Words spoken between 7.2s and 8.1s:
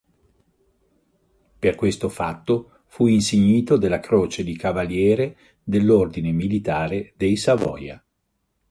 Savoia.